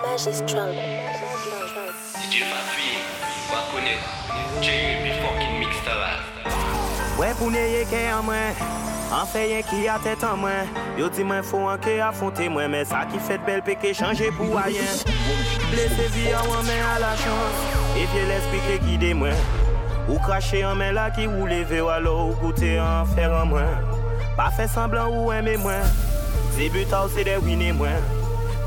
Magistral. 0.00 0.72
DJ 0.72 2.44
Fafi, 2.48 2.90
wa 3.52 3.60
konet 3.70 4.00
J.U.B. 4.60 5.06
fucking 5.20 5.58
mixta 5.60 5.92
Ouais 7.18 7.34
pou 7.38 7.50
neye 7.50 7.84
ke 7.90 8.00
an 8.10 8.24
mwen 8.24 8.56
An 9.12 9.26
fe 9.28 9.42
yen 9.50 9.66
ki 9.68 9.84
a 9.92 9.98
tèt 10.02 10.24
an 10.26 10.40
mwen 10.40 10.70
Yo 10.98 11.10
di 11.12 11.26
mwen 11.26 11.44
fò 11.44 11.60
an 11.74 11.82
ke 11.84 11.98
afonte 12.04 12.48
mwen 12.48 12.72
Men 12.72 12.86
sa 12.88 13.04
ki 13.10 13.20
fet 13.26 13.44
bel 13.46 13.60
pe 13.66 13.76
ke 13.76 13.92
chanje 13.94 14.30
pou 14.38 14.56
ayen 14.62 15.04
Blese 15.68 16.08
vi 16.16 16.32
an 16.32 16.48
wan 16.48 16.64
men 16.66 16.82
a 16.94 16.96
la 17.02 17.12
chans 17.20 17.60
E 18.00 18.06
fye 18.14 18.24
l'esprit 18.30 18.64
ke 18.70 18.80
guide 18.86 19.12
mwen 19.18 19.36
Ou 20.08 20.18
krashe 20.24 20.64
an 20.66 20.80
men 20.80 20.96
la 20.96 21.10
ki 21.12 21.28
ou 21.28 21.50
leve 21.50 21.84
Walo 21.84 22.16
ou 22.24 22.40
goute 22.40 22.74
an 22.80 23.12
fer 23.12 23.34
an 23.42 23.52
mwen 23.52 23.70
Pa 24.40 24.48
fe 24.56 24.66
semblan 24.72 25.12
ou 25.12 25.30
eme 25.36 25.58
mwen 25.60 25.94
Debuta 26.56 27.04
ou 27.04 27.12
se 27.12 27.28
de 27.28 27.36
wine 27.44 27.70
mwen 27.76 28.21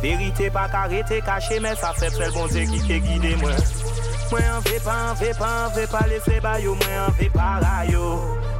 Verite 0.06 0.52
pa 0.54 0.68
karete 0.70 1.18
kache 1.26 1.60
Men 1.60 1.76
sa 1.76 1.90
fe 1.98 2.12
pel 2.14 2.30
bon 2.36 2.46
Dieu 2.52 2.70
ki 2.70 2.82
ke 2.86 2.98
guide 3.02 3.32
mwen 3.42 3.58
Mwen 4.30 4.46
an 4.52 4.62
ve 4.66 4.78
pa, 4.86 4.94
an 5.10 5.16
ve 5.18 5.32
pa, 5.34 5.50
an 5.66 5.72
ve 5.74 5.86
pa 5.90 6.04
lese 6.12 6.38
bayo 6.46 6.76
Mwen 6.78 7.00
an 7.08 7.16
ve 7.18 7.30
pa 7.34 7.56
rayo 7.64 8.12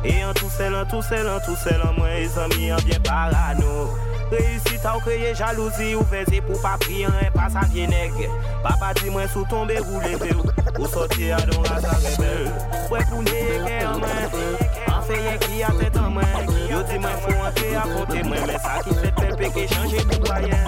E 0.02 0.16
an 0.26 0.34
tou 0.40 0.50
sel, 0.50 0.74
an 0.74 0.90
tou 0.90 1.06
sel, 1.06 1.30
an 1.30 1.44
tou 1.46 1.54
sel 1.62 1.84
An 1.86 1.94
mwen 2.00 2.18
e 2.18 2.26
zami 2.34 2.72
an 2.74 2.82
bien 2.88 3.02
parano. 3.06 3.94
Reusit 4.32 4.88
ou 4.90 5.04
kreye 5.06 5.36
jalouzi 5.38 5.92
Ou 5.94 6.08
veze 6.10 6.42
pou 6.48 6.58
pa 6.66 6.74
pri 6.82 7.06
an 7.12 7.22
e 7.22 7.30
pa 7.36 7.46
sa 7.54 7.68
vye 7.70 7.86
neg 7.94 8.18
Papa 8.66 8.96
di 8.98 9.14
mwen 9.14 9.30
sou 9.30 9.46
tombe 9.52 9.78
ou 9.86 10.02
leve 10.02 10.34
ou 10.34 10.50
Ou 10.80 10.90
soti 10.90 11.30
a 11.30 11.44
don 11.46 11.62
la 11.70 11.78
sa 11.86 11.94
rebel 12.02 12.50
Mwen 12.90 13.08
pou 13.14 13.22
neye 13.30 13.62
ke 13.70 13.78
an 13.86 14.02
mwen 14.02 14.85
se 15.08 15.18
yen 15.22 15.38
ki 15.40 15.62
a 15.64 15.70
tèt 15.78 15.98
an 16.02 16.14
mwen 16.16 16.50
Yo 16.70 16.82
di 16.90 16.98
mwen 17.02 17.18
fò 17.24 17.34
an 17.46 17.54
te 17.58 17.68
apote 17.78 18.22
mwen 18.26 18.46
Mè 18.50 18.58
sa 18.64 18.78
ki 18.86 18.96
fèt 19.02 19.20
pepe 19.22 19.50
ke 19.56 19.66
chanje 19.72 20.04
pou 20.10 20.22
bayen 20.26 20.68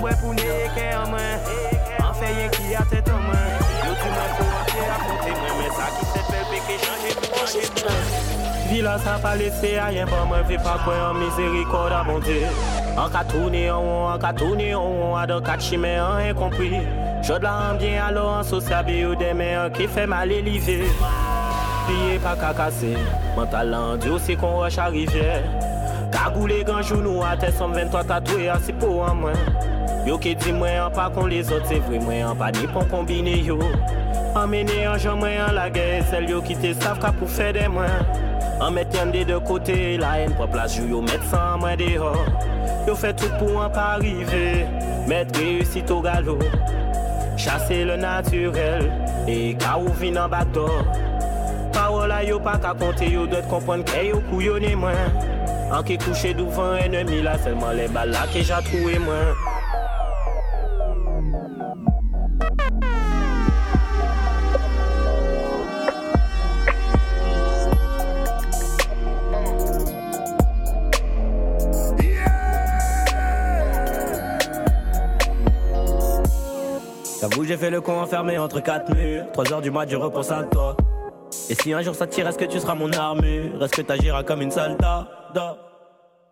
Mwen 0.00 0.18
pou 0.20 0.34
ne 0.36 0.46
ye 0.46 0.68
ke 0.76 0.86
an 0.96 1.12
mwen 1.12 1.48
An 2.04 2.12
se 2.18 2.32
yen 2.36 2.50
ki 2.56 2.74
a 2.76 2.84
tèt 2.90 3.10
an 3.12 3.22
mwen 3.24 3.46
Yo 3.84 3.94
di 4.00 4.10
mwen 4.12 4.34
fò 4.38 4.48
an 4.60 4.66
te 4.72 4.88
apote 4.96 5.36
mwen 5.40 5.54
Mè 5.60 5.70
sa 5.78 5.90
ki 5.94 6.08
fèt 6.12 6.32
pepe 6.32 6.62
ke 6.68 6.78
chanje 6.84 7.14
pou 7.20 7.30
bayen 7.36 7.94
Vila 8.66 8.96
sa 9.04 9.14
pa 9.22 9.36
lese 9.38 9.76
a 9.80 9.88
yen 9.94 10.10
ban 10.10 10.28
mwen 10.32 10.44
Ve 10.50 10.58
pa 10.66 10.76
kwen 10.84 11.00
an 11.06 11.20
mizeri 11.22 11.64
kod 11.70 11.94
a 11.96 12.02
bonde 12.08 12.42
An 12.96 13.08
ka 13.12 13.24
toune 13.30 13.64
an 13.70 13.88
an, 13.94 14.12
an 14.16 14.20
ka 14.24 14.34
toune 14.36 14.68
an 14.74 15.00
an 15.06 15.16
A 15.22 15.24
do 15.30 15.40
kat 15.48 15.64
chime 15.64 15.94
an 15.94 16.26
en 16.26 16.36
kompri 16.36 16.82
Jod 17.24 17.46
la 17.46 17.56
an 17.70 17.80
bien 17.80 18.02
alo 18.04 18.28
an 18.34 18.44
sou 18.44 18.60
sabi 18.60 19.00
ou 19.06 19.16
deme 19.16 19.48
An 19.62 19.72
ki 19.76 19.88
fè 19.88 20.04
mal 20.10 20.34
elive 20.34 20.82
Piye 21.86 22.18
pa 22.18 22.34
kakase, 22.34 22.96
mental 23.36 23.70
lan 23.70 24.00
di 24.02 24.10
ou 24.10 24.18
se 24.18 24.34
kon 24.34 24.56
roche 24.58 24.80
a 24.82 24.88
rivye 24.90 25.36
Kagoule 26.10 26.64
ganjou 26.66 26.98
nou 26.98 27.22
a 27.22 27.36
te 27.38 27.52
som 27.54 27.70
23 27.70 28.02
tatouye 28.08 28.48
a 28.50 28.56
si 28.58 28.74
pou 28.74 29.04
an 29.06 29.20
mwen 29.20 29.38
Yo 30.08 30.16
ke 30.18 30.32
di 30.34 30.50
mwen 30.56 30.80
an 30.82 30.90
pa 30.96 31.06
kon 31.14 31.30
les 31.30 31.52
ot 31.54 31.62
se 31.70 31.78
vre 31.86 32.00
mwen 32.02 32.24
an 32.26 32.34
pa 32.40 32.50
ni 32.54 32.66
pon 32.74 32.90
kombine 32.90 33.36
yo. 33.46 33.60
Amene 34.38 34.82
an 34.90 34.98
jan 34.98 35.22
mwen 35.22 35.38
an 35.44 35.54
la 35.54 35.68
gen 35.70 36.02
sel 36.10 36.26
yo 36.30 36.42
ki 36.42 36.58
te 36.58 36.74
sav 36.82 36.98
ka 37.02 37.14
pou 37.14 37.30
fe 37.30 37.52
de 37.54 37.68
mwen 37.70 38.10
An 38.62 38.74
met 38.74 38.90
yan 38.98 39.14
de 39.14 39.22
de 39.28 39.38
kote 39.46 39.78
la 40.02 40.16
en 40.26 40.34
pou 40.34 40.50
plas 40.50 40.74
jou 40.74 40.90
yo 40.90 41.06
met 41.06 41.22
san 41.30 41.62
mwen 41.62 41.78
deho 41.80 42.12
Yo 42.88 42.98
fe 42.98 43.14
tout 43.14 43.38
pou 43.38 43.62
an 43.62 43.70
pa 43.74 43.92
rive 44.02 44.66
Met 45.06 45.30
reusit 45.38 45.94
au 45.94 46.02
galo 46.02 46.40
Chase 47.38 47.84
le 47.86 47.94
naturel 48.02 48.90
E 49.30 49.54
ka 49.62 49.78
ou 49.78 49.94
vin 50.02 50.18
an 50.18 50.34
bato 51.86 52.06
Parola 52.06 52.22
yo 52.22 52.38
pa 52.40 52.58
ka 52.58 52.74
konte 52.74 53.10
yo 53.10 53.26
dot 53.26 53.44
kompon 53.48 53.84
ke 53.84 54.08
yo 54.08 54.20
kouyone 54.30 54.76
mwen. 54.76 54.96
An 55.70 55.82
ke 55.84 55.98
kouche 55.98 56.34
douvan 56.36 56.78
enemi 56.82 57.22
la 57.22 57.38
selman 57.38 57.76
le 57.76 57.88
bal 57.88 58.10
la 58.10 58.26
ke 58.26 58.42
jatrouwe 58.42 58.98
mwen. 58.98 59.34
J'avoue 77.20 77.44
j'ai 77.44 77.56
fait 77.56 77.70
le 77.70 77.80
con 77.80 78.00
enfermé 78.00 78.38
entre 78.38 78.60
quatre 78.60 78.94
murs. 78.94 79.24
3 79.32 79.52
heures 79.52 79.60
du 79.60 79.70
mat 79.70 79.86
je 79.88 79.96
repense 79.96 80.30
à 80.30 80.44
toi 80.44 80.76
Et 81.48 81.54
si 81.54 81.72
un 81.72 81.80
jour 81.80 81.94
ça 81.94 82.06
tire 82.08 82.26
est-ce 82.26 82.38
que 82.38 82.44
tu 82.44 82.58
seras 82.58 82.74
mon 82.74 82.92
armure 82.92 83.62
Est-ce 83.62 83.72
que 83.72 83.82
t'agiras 83.82 84.24
comme 84.24 84.42
une 84.42 84.50
soldat 84.50 85.06
da, 85.32 85.56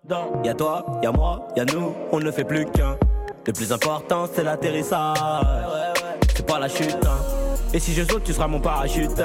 da. 0.04 0.26
Y'a 0.42 0.54
toi, 0.54 0.84
y'a 1.02 1.12
moi, 1.12 1.46
y'a 1.56 1.64
nous, 1.66 1.94
on 2.10 2.18
ne 2.18 2.30
fait 2.32 2.42
plus 2.42 2.64
qu'un. 2.66 2.96
Le 3.46 3.52
plus 3.52 3.72
important 3.72 4.26
c'est 4.32 4.42
l'atterrissage. 4.42 5.16
C'est 6.34 6.46
pas 6.46 6.58
la 6.58 6.68
chute 6.68 6.98
hein. 7.06 7.18
Et 7.72 7.78
si 7.78 7.92
je 7.92 8.02
saute 8.02 8.24
tu 8.24 8.32
seras 8.32 8.48
mon 8.48 8.60
parachute. 8.60 9.22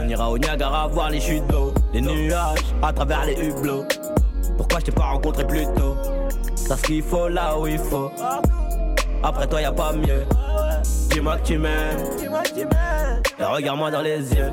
On 0.00 0.08
ira 0.08 0.30
au 0.30 0.38
Niagara 0.38 0.86
voir 0.86 1.10
les 1.10 1.20
chutes 1.20 1.46
d'eau. 1.48 1.74
Les 1.92 2.00
nuages 2.00 2.58
à 2.80 2.92
travers 2.92 3.24
les 3.24 3.34
hublots. 3.34 3.84
Pourquoi 4.56 4.78
je 4.80 4.84
t'ai 4.84 4.92
pas 4.92 5.06
rencontré 5.06 5.44
plus 5.44 5.64
tôt? 5.74 5.96
T'as 6.68 6.76
ce 6.76 6.82
qu'il 6.82 7.02
faut 7.02 7.28
là 7.28 7.58
où 7.58 7.66
il 7.66 7.78
faut. 7.78 8.10
Après 9.22 9.48
toi 9.48 9.60
y 9.60 9.64
a 9.64 9.72
pas 9.72 9.92
mieux. 9.92 10.24
Dis-moi 11.10 11.38
que 11.38 11.46
tu 11.46 11.58
m'aimes. 11.58 11.98
Et 13.40 13.44
regarde-moi 13.44 13.90
dans 13.90 14.02
les 14.02 14.32
yeux 14.32 14.52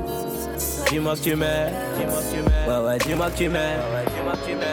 Dis-moi 0.92 1.14
que 1.14 1.20
tu 1.20 1.34
m'aimes. 1.34 1.72
Dis-moi 1.96 2.18
que 2.20 2.36
tu 2.36 2.42
m'aimes 2.42 2.68
Ouais 2.68 2.86
ouais 2.86 2.98
dis-moi 2.98 3.30
que 3.30 3.36
tu 3.38 3.48
m'aimes. 3.48 3.80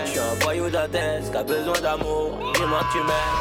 Je 0.04 0.10
suis 0.10 0.20
un 0.20 0.44
voyou 0.44 0.70
d'Athènes 0.70 1.24
qui 1.32 1.38
a 1.38 1.44
besoin 1.44 1.80
d'amour. 1.80 2.38
Dis-moi 2.56 2.80
que 2.80 2.92
tu 2.92 2.98
m'aimes. 3.08 3.40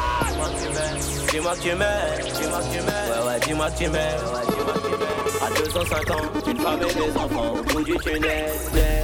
Dis-moi 1.29 1.55
que 1.55 1.59
tu 1.59 1.75
m'aimes. 1.75 2.33
Dis-moi 2.39 2.59
que 2.61 2.71
tu 2.71 2.79
m'aimes 2.79 3.09
Ouais 3.11 3.27
ouais 3.27 3.39
dis-moi 3.41 3.69
que 3.71 3.77
tu 3.79 3.89
m'aimes. 3.89 4.23
À 5.43 5.59
250 5.59 6.47
une 6.47 6.59
femme 6.61 6.79
et 6.81 6.93
des 6.93 7.17
enfants. 7.17 7.53
Au 7.59 7.63
bout 7.63 7.83
du 7.83 7.97
tunnel. 7.97 8.45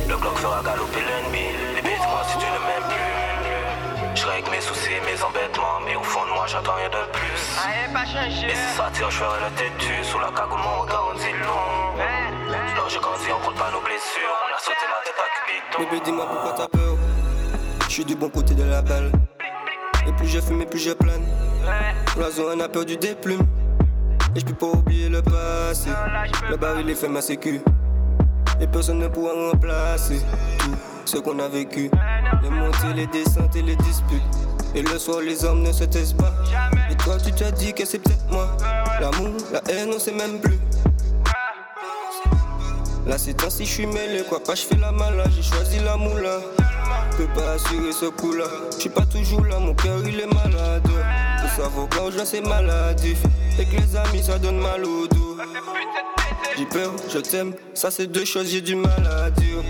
Le 0.07 0.16
bloc 0.16 0.38
fera 0.38 0.63
galoper 0.63 1.03
l'ennemi 1.03 1.47
Limite 1.75 2.06
moi 2.07 2.24
si 2.31 2.38
tu 2.38 2.46
ne 2.46 2.59
m'aimes 2.63 2.88
plus. 2.88 4.22
Je 4.22 4.25
règle 4.25 4.52
mes 4.52 4.62
soucis, 4.62 4.96
mes 5.03 5.22
embêtements 5.22 5.84
Mais 5.86 5.97
au 5.97 6.03
fond 6.03 6.24
de 6.24 6.31
moi 6.31 6.46
j'attends 6.47 6.75
rien 6.75 6.88
de 6.88 7.12
plus. 7.12 7.44
Et 8.47 8.56
si 8.56 8.78
ça 8.78 8.90
tire 8.94 9.12
je 9.12 9.18
ferai 9.18 9.38
le 9.44 9.52
têtu 9.57 9.92
Sous 10.03 10.19
la 10.19 10.28
cagoule 10.28 10.62
mon 10.63 10.81
regard 10.84 11.12
on 11.12 11.18
dit 11.18 11.34
long 11.44 11.84
Là 12.85 12.91
j'ai 12.91 13.00
grandi 13.00 13.25
on 13.35 13.44
compte 13.44 13.57
pas 13.57 13.72
nos 13.72 13.81
blessures 13.81 14.35
On 14.47 14.56
a 14.56 14.59
sauté 14.59 14.85
la 14.85 15.01
tête 15.03 15.90
Bébé, 15.90 16.03
dis-moi 16.06 16.28
pourquoi 16.29 16.53
t'as 16.56 16.68
peur. 16.68 16.96
Je 17.88 17.91
suis 17.91 18.06
du 18.06 18.16
bon 18.16 18.29
côté 18.29 18.53
de 18.53 18.63
la 18.63 18.84
balle. 18.84 19.12
Et 20.07 20.12
plus 20.12 20.28
je 20.28 20.40
fume, 20.40 20.62
et 20.62 20.68
plus 20.68 20.78
je 20.78 20.91
plane. 20.91 21.25
L'oiseau 22.16 22.51
en 22.51 22.59
a 22.59 22.69
perdu 22.69 22.95
des 22.95 23.16
plumes. 23.16 23.47
Et 24.35 24.40
je 24.40 24.45
pas 24.53 24.68
oublier 24.68 25.09
le 25.09 25.24
passé. 25.24 25.90
Le 26.47 26.57
baril 26.57 26.88
est 26.88 26.95
fait 26.95 27.07
ma 27.07 27.22
sécu. 27.22 27.59
Et 28.62 28.68
personne 28.68 29.00
ne 29.00 29.07
pourra 29.07 29.34
remplacer 29.34 30.22
tout 30.59 30.75
ce 31.06 31.18
qu'on 31.18 31.40
a 31.40 31.47
vécu. 31.47 31.90
Les 32.44 32.50
montées, 32.51 32.94
les 32.95 33.07
descentes 33.07 33.56
et 33.56 33.63
les 33.63 33.78
disputes. 33.78 34.22
Et 34.75 34.84
le 34.84 35.00
soir, 35.00 35.22
les 35.22 35.44
hommes 35.44 35.63
ne 35.63 35.72
se 35.72 35.85
taisent 35.85 36.13
pas. 36.13 36.34
Et 36.91 36.95
toi, 36.97 37.18
tu 37.18 37.31
t'as 37.31 37.50
dit 37.50 37.74
que 37.74 37.84
c'est 37.84 37.97
peut-être 37.97 38.29
moi. 38.29 38.47
L'amour, 39.01 39.34
la 39.51 39.62
haine, 39.74 39.90
on 39.95 40.00
sait 40.00 40.13
même 40.13 40.40
plus. 40.40 40.59
Là 43.06 43.20
c'est 43.20 43.36
temps 43.36 43.52
si 43.52 43.66
je 43.66 43.72
suis 43.72 43.86
mêlé, 43.86 44.24
quoi 44.28 44.40
pas 44.44 44.56
je 44.56 44.64
fais 44.64 44.78
la 44.78 44.92
malade, 44.92 45.30
j'ai 45.36 45.44
choisi 45.44 45.80
la 45.80 45.96
moula. 45.96 46.40
Peux 47.18 47.28
pas 47.28 47.52
assurer 47.52 47.92
ce 47.92 48.08
coup 48.08 48.34
là, 48.34 48.46
je 48.74 48.82
suis 48.82 48.90
pas 48.90 49.06
toujours 49.06 49.46
là, 49.46 49.60
mon 49.60 49.76
cœur 49.76 50.00
il 50.08 50.20
est 50.20 50.34
malade. 50.34 50.82
Faut 51.42 51.62
savoir 51.62 51.88
quand 51.90 52.10
je 52.12 52.26
c'est 52.26 52.42
maladif, 52.42 53.20
et 53.60 53.66
que 53.66 53.76
les 53.80 53.96
amis 53.96 54.24
ça 54.24 54.40
donne 54.40 54.60
mal 54.60 54.84
au 54.84 55.08
dos. 55.08 55.38
J'ai 56.58 56.66
peur, 56.66 56.94
je 57.14 57.20
t'aime, 57.20 57.54
ça 57.76 57.92
c'est 57.92 58.08
deux 58.08 58.26
choses, 58.26 58.50
j'ai 58.50 58.62
du 58.62 58.76
mal 58.76 59.06
à 59.06 59.30
dire. 59.30 59.64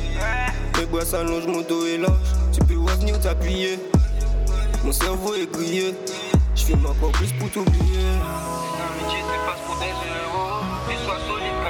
Mes 0.78 0.86
bras 0.86 1.04
s'allongent, 1.04 1.48
mon 1.48 1.62
dos 1.62 1.86
est 1.86 1.98
lâche, 1.98 2.12
tu 2.54 2.62
peux 2.62 2.80
revenir 2.80 3.20
t'appuyer. 3.20 3.80
Mon 4.86 4.94
cerveau 4.94 5.34
est 5.36 5.52
grillé, 5.52 5.94
je 6.56 6.64
filme 6.64 6.86
encore 6.86 7.12
plus 7.12 7.34
pour 7.34 7.50
t'oublier. 7.50 8.06
L'amitié 8.78 9.20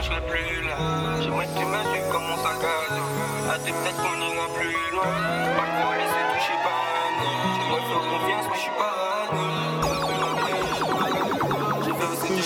serai 0.06 0.22
plus 0.22 0.62
là 0.68 0.78
J'aimerais 1.22 1.48
que 1.48 1.60
tu 1.60 1.66
m'insultes 1.66 2.10
comme 2.12 2.24
mon 2.30 2.38
sac 2.38 2.62
à 2.62 2.94
dos 2.94 3.10
À 3.54 3.57
deux 3.57 3.74
peut-être 3.74 3.98
qu'on 3.98 4.18
ira 4.22 4.48
plus 4.57 4.78
loin. 4.94 5.10
Pas 5.57 5.69
pour 5.78 5.92
laisser 6.00 6.24
toucher 6.31 6.57
par 6.66 6.78
un 6.94 7.10
Je 7.56 7.69
dois 7.69 7.81
faire 7.90 8.04
confiance 8.12 8.46
mais 8.50 8.56
je 8.56 8.62
suis 8.62 8.78
pas 8.78 9.75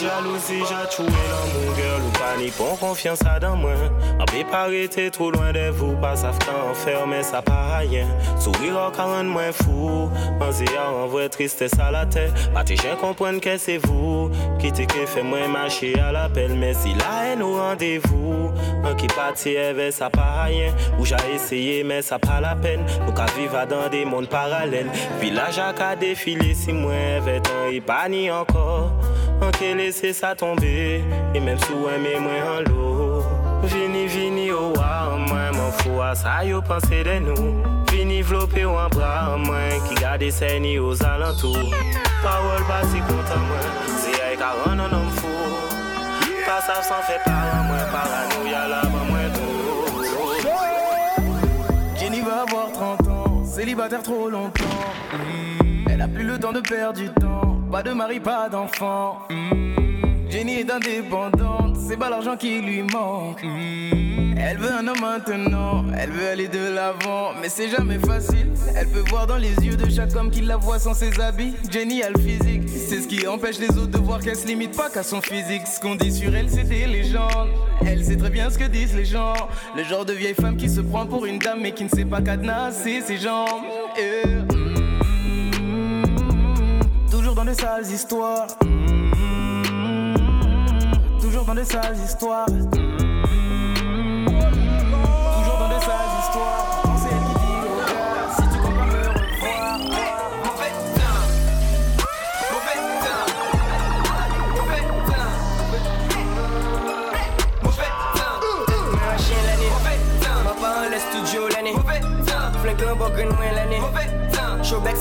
Jalousie, 0.01 0.63
j'ai 0.69 0.89
trouvé 0.89 1.09
l'amour, 1.09 1.75
girl, 1.75 2.01
ou 2.01 2.11
pas 2.11 2.37
ni 2.37 2.51
bon 2.57 2.75
confiance 2.77 3.19
à 3.25 3.37
dans 3.37 3.57
moi. 3.57 3.73
En 4.17 4.23
préparé, 4.23 4.87
t'es 4.87 5.09
trop 5.09 5.29
loin 5.29 5.51
de 5.51 5.69
vous, 5.71 5.93
pas 5.97 6.15
savent 6.15 6.39
faire, 6.73 7.05
mais 7.05 7.21
ça 7.21 7.41
pas 7.41 7.79
rien. 7.79 8.07
Sourire 8.39 8.77
en 8.77 8.91
40 8.91 9.25
moins 9.25 9.51
fou, 9.51 10.09
pensez 10.39 10.65
à 10.77 10.89
en 10.89 11.07
vrai 11.07 11.27
tristesse 11.27 11.77
à 11.79 11.91
la 11.91 12.05
tête. 12.05 12.31
Pas 12.53 12.63
tes 12.63 12.77
gens 12.77 12.95
comprennent 13.01 13.41
que 13.41 13.57
c'est 13.57 13.77
vous, 13.77 14.31
qui 14.57 14.71
t'es 14.71 14.85
que 14.85 15.05
fait 15.05 15.23
moins 15.23 15.49
marcher 15.49 15.99
à 15.99 16.13
l'appel, 16.13 16.53
mais 16.55 16.73
si 16.73 16.93
la 16.93 17.25
haine 17.27 17.41
au 17.41 17.55
rendez-vous, 17.57 18.51
un 18.85 18.95
qui 18.95 19.07
parti 19.07 19.57
avec 19.57 19.91
ça 19.91 20.09
pas 20.09 20.43
rien. 20.43 20.73
Ou 20.97 21.05
j'ai 21.05 21.15
essayé, 21.33 21.83
mais 21.83 22.01
ça 22.01 22.19
pas 22.19 22.39
la 22.39 22.55
peine. 22.55 22.85
Nous 23.05 23.13
qu'à 23.13 23.25
vivre 23.37 23.65
dans 23.67 23.89
des 23.89 24.05
mondes 24.05 24.29
parallèles. 24.29 24.89
Village 25.19 25.59
à 25.59 25.73
qu'à 25.73 25.95
défiler, 25.95 26.53
si 26.53 26.71
moi, 26.71 26.93
un, 26.93 27.71
il 27.71 27.81
pas 27.81 28.07
ni 28.07 28.31
encore. 28.31 28.91
Anke 29.41 29.73
lese 29.73 30.13
sa 30.13 30.35
tombe 30.35 31.03
E 31.33 31.39
menm 31.39 31.59
sou 31.65 31.89
eme 31.89 32.19
mwen 32.19 32.43
an 32.43 32.63
lo. 32.69 33.23
Vini 33.63 34.07
vini 34.07 34.51
ou 34.51 34.73
wa 34.75 35.17
mwen 35.17 35.55
Mwen 35.55 35.71
fwa 35.81 36.15
sa 36.15 36.41
yo 36.43 36.61
panse 36.61 37.03
de 37.03 37.19
nou. 37.23 37.53
Vini 37.91 38.21
vlope 38.21 38.65
ou 38.65 38.77
an 38.79 38.89
bra 38.95 39.37
mwen 39.37 39.79
Ki 39.87 39.95
gade 40.01 40.31
se 40.31 40.59
ni 40.59 40.77
ou 40.79 40.93
zalantou. 40.95 41.71
Parol 42.23 42.63
pa 42.67 42.81
si 42.91 42.99
kontan 43.07 43.45
mwen 43.47 43.95
Se 44.03 44.11
ay 44.27 44.35
ka 44.39 44.51
ran 44.59 44.79
an 44.83 44.95
an 44.97 45.07
fwo 45.19 45.35
Pas 46.45 46.65
sa 46.67 46.81
san 46.83 47.03
fe 47.07 47.15
para 47.23 47.63
mwen 47.69 47.85
Para 47.93 48.21
nou 48.33 48.43
ya 48.51 48.65
la 48.67 48.81
ban 48.91 49.05
mwen 49.07 49.31
tou 49.37 49.47
Jenny 51.95 52.21
va 52.21 52.41
avoir 52.41 52.71
30 52.73 53.07
ans 53.07 53.43
Célibataire 53.45 54.03
trop 54.03 54.29
longtemps 54.29 54.83
Elle 55.89 56.01
a 56.01 56.07
plus 56.07 56.23
le 56.23 56.37
temps 56.39 56.53
de 56.53 56.61
perdre 56.61 56.99
du 56.99 57.09
temps 57.09 57.49
pas 57.71 57.83
de 57.83 57.91
mari, 57.91 58.19
pas 58.19 58.49
d'enfant. 58.49 59.19
Mm. 59.29 60.29
Jenny 60.29 60.59
est 60.59 60.71
indépendante, 60.71 61.77
c'est 61.87 61.97
pas 61.97 62.09
l'argent 62.09 62.35
qui 62.35 62.61
lui 62.61 62.81
manque. 62.81 63.43
Mm. 63.43 64.37
Elle 64.39 64.57
veut 64.57 64.71
un 64.71 64.87
homme 64.87 65.01
maintenant, 65.01 65.85
elle 65.97 66.09
veut 66.09 66.29
aller 66.29 66.47
de 66.47 66.73
l'avant, 66.73 67.33
mais 67.41 67.49
c'est 67.49 67.69
jamais 67.69 67.99
facile. 67.99 68.47
Elle 68.75 68.87
peut 68.87 69.03
voir 69.09 69.27
dans 69.27 69.37
les 69.37 69.53
yeux 69.63 69.75
de 69.75 69.89
chaque 69.89 70.15
homme 70.15 70.31
qui 70.31 70.41
la 70.41 70.57
voit 70.57 70.79
sans 70.79 70.93
ses 70.93 71.19
habits. 71.19 71.53
Jenny 71.69 72.01
a 72.01 72.09
le 72.09 72.19
physique, 72.19 72.63
c'est 72.67 73.01
ce 73.01 73.07
qui 73.07 73.27
empêche 73.27 73.59
les 73.59 73.77
autres 73.77 73.91
de 73.91 73.97
voir 73.97 74.19
qu'elle 74.19 74.37
se 74.37 74.47
limite 74.47 74.75
pas 74.75 74.89
qu'à 74.89 75.03
son 75.03 75.21
physique. 75.21 75.67
Ce 75.67 75.79
qu'on 75.79 75.95
dit 75.95 76.11
sur 76.11 76.33
elle, 76.33 76.49
c'est 76.49 76.63
des 76.63 76.87
légendes. 76.87 77.49
Elle 77.85 78.03
sait 78.03 78.17
très 78.17 78.29
bien 78.29 78.49
ce 78.49 78.57
que 78.57 78.65
disent 78.65 78.95
les 78.95 79.05
gens. 79.05 79.33
Le 79.75 79.83
genre 79.83 80.05
de 80.05 80.13
vieille 80.13 80.33
femme 80.33 80.57
qui 80.57 80.69
se 80.69 80.81
prend 80.81 81.05
pour 81.05 81.25
une 81.25 81.37
dame 81.37 81.59
mais 81.61 81.71
qui 81.71 81.83
ne 81.83 81.89
sait 81.89 82.05
pas 82.05 82.21
cadenasser 82.21 83.01
ses 83.01 83.17
jambes. 83.17 83.65
Eh 87.11 87.33
dans 87.33 87.43
de 87.43 87.53
sales 87.53 87.91
histoires. 87.91 88.45
Toujours 91.19 91.43
dans 91.43 91.55
de 91.55 91.63
sales 91.63 91.97
histoires. 92.05 92.45
Toujours 92.45 92.77
dans 95.57 95.69
de 95.69 95.79
sales 95.81 96.13
histoires. 96.21 96.83
Au 96.83 96.97
gars, 97.79 98.29
si 98.35 98.43
tu 98.43 98.57
comptes 98.61 98.77
pas 98.77 98.85
me 98.85 98.93
l'année, 113.55 113.79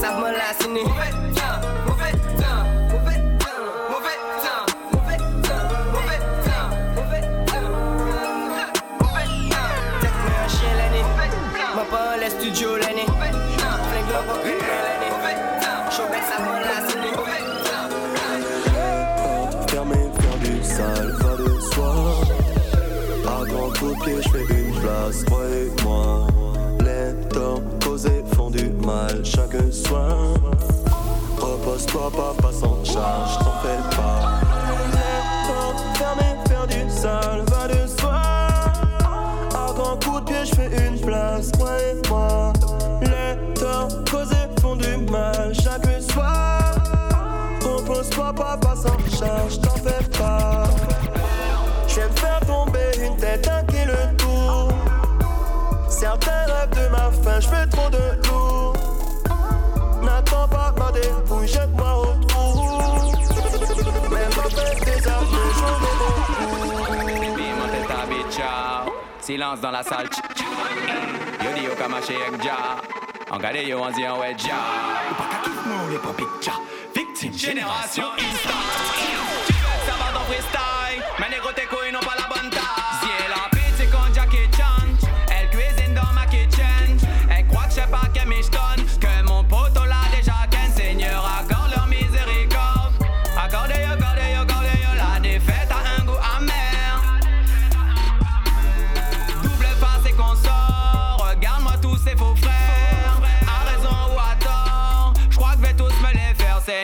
un 0.05 0.13
l'année, 0.13 0.85
Repose-toi, 31.41 32.11
papa 32.11 32.53
sans 32.53 32.85
charge, 32.85 33.39
t'en 33.39 33.53
fais 33.63 33.97
pas. 33.97 34.41
Fermées, 35.95 36.37
faire 36.47 36.67
du 36.67 36.91
sale, 36.91 37.43
va 37.51 37.69
de 37.69 37.87
soir. 37.87 38.49
À 39.55 39.73
grand 39.73 39.97
coup 40.05 40.21
de 40.21 40.25
pied, 40.27 40.45
je 40.45 40.55
fais 40.55 40.71
une 40.87 41.01
place, 41.01 41.51
croyez-moi. 41.53 42.53
Les 43.01 43.55
torts 43.55 43.89
causés 44.11 44.49
font 44.61 44.77
du 44.77 44.97
mal 45.11 45.55
chaque 45.55 46.03
soir. 46.03 46.75
Repose-toi, 47.63 48.35
papa 48.35 48.75
sans 48.77 49.19
charge, 49.19 49.61
t'en 49.63 49.77
fais 49.77 50.05
pas. 50.19 50.65
Je 51.87 52.01
me 52.01 52.11
faire 52.11 52.41
tomber 52.47 52.91
une 53.03 53.17
tête, 53.17 53.49
un 53.49 53.65
qui 53.65 53.85
le 53.87 54.17
tour. 54.19 54.69
Certains 55.89 56.45
rêvent 56.47 56.77
de 56.77 56.89
ma 56.91 57.11
fin, 57.11 57.41
je 57.41 57.49
fais 57.49 57.67
trop 57.67 57.89
de 57.91 58.08
Silence 69.29 69.61
dans 69.61 69.71
la 69.71 69.83
salle. 69.83 70.09
Yo 71.45 71.53
di 71.53 71.65
yo 71.67 71.75
ka 71.77 71.87
mache 71.87 72.15
ek 72.17 72.43
ja. 72.43 72.81
An 73.31 73.39
gade 73.39 73.61
yo 73.69 73.83
an 73.85 73.93
zi 73.93 74.07
an 74.09 74.17
wè 74.17 74.33
ja. 74.41 74.57
Ou 75.11 75.17
pa 75.21 75.27
ka 75.29 75.39
kif 75.45 75.59
moun 75.67 75.91
le 75.93 75.99
popik 76.01 76.33
ja. 76.41 76.55
Victime 76.95 77.37
Génération 77.37 78.09
Instant. 78.17 78.65
Tu 79.47 79.53
veux 79.53 79.81
savoir 79.85 80.15
ton 80.15 80.25
freestyle. 80.33 81.05
Mais 81.19 81.29
négro 81.29 81.53
tes 81.53 81.67
couilles 81.67 81.93
n'ont 81.93 82.01
pas 82.01 82.17
la 82.17 82.27
bonne 82.33 82.49
taille. 82.49 83.08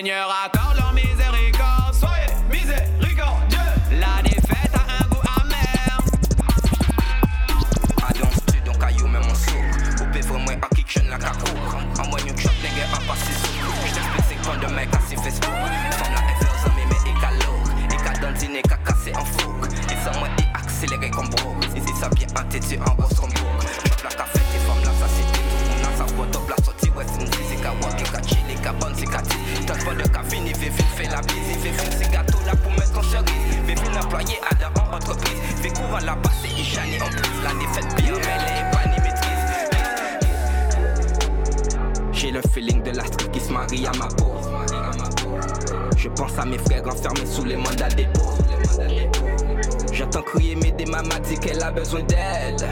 Seigneur, 0.05 0.29
attends. 0.45 0.64
Frères 46.85 46.95
enfermés 46.95 47.27
sous 47.27 47.45
les 47.45 47.57
mandats 47.57 47.89
dépôt. 47.89 48.21
J'entends 49.93 50.23
crier 50.23 50.57
mais 50.57 50.73
maman 50.87 51.21
dit 51.27 51.39
qu'elle 51.39 51.63
a 51.63 51.71
besoin 51.71 52.03
d'aide. 52.03 52.67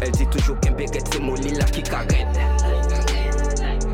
Elle 0.00 0.10
dit 0.10 0.26
toujours 0.26 0.58
qu'un 0.60 0.72
béguet 0.72 1.02
c'est 1.10 1.20
mon 1.20 1.34
là 1.34 1.64
qui 1.64 1.82
carène. 1.82 2.28